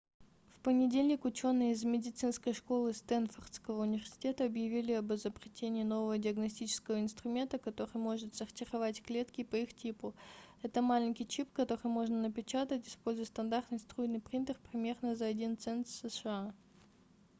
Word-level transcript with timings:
в 0.55 0.61
понедельник 0.61 1.25
ученые 1.25 1.73
из 1.73 1.83
медицинской 1.83 2.53
школы 2.53 2.91
стэнфордского 2.91 3.83
университета 3.83 4.45
объявили 4.45 4.93
об 4.93 5.13
изобретении 5.13 5.83
нового 5.83 6.17
диагностического 6.17 6.99
инструмента 6.99 7.59
который 7.59 7.99
может 7.99 8.33
сортировать 8.33 9.03
клетки 9.03 9.43
по 9.43 9.57
их 9.57 9.75
типу 9.75 10.15
это 10.63 10.81
маленький 10.81 11.27
чип 11.27 11.53
который 11.53 11.85
можно 11.85 12.17
напечатать 12.19 12.87
используя 12.87 13.25
стандартный 13.27 13.77
струйный 13.77 14.19
принтер 14.21 14.57
примерно 14.71 15.15
за 15.15 15.25
1 15.27 15.57
цент 15.59 15.87
сша 15.87 16.51